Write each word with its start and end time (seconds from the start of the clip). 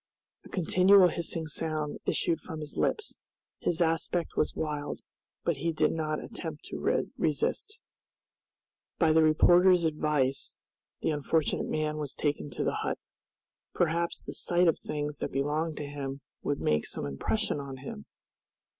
A 0.43 0.49
continual 0.49 1.09
hissing 1.09 1.45
sound 1.45 1.99
issued 2.07 2.41
from 2.41 2.59
his 2.59 2.75
lips, 2.75 3.19
his 3.59 3.83
aspect 3.83 4.35
was 4.35 4.55
wild, 4.55 4.99
but 5.43 5.57
he 5.57 5.71
did 5.71 5.91
not 5.91 6.23
attempt 6.23 6.63
to 6.65 6.79
resist. 7.19 7.77
By 8.97 9.11
the 9.11 9.21
reporter's 9.21 9.85
advice 9.85 10.57
the 11.01 11.11
unfortunate 11.11 11.67
man 11.69 11.97
was 11.97 12.15
taken 12.15 12.49
to 12.49 12.63
the 12.63 12.77
hut. 12.81 12.97
Perhaps 13.75 14.23
the 14.23 14.33
sight 14.33 14.67
of 14.67 14.79
the 14.79 14.87
things 14.87 15.19
that 15.19 15.31
belonged 15.31 15.77
to 15.77 15.85
him 15.85 16.21
would 16.41 16.59
make 16.61 16.87
some 16.87 17.05
impression 17.05 17.59
on 17.59 17.77
him! 17.77 18.07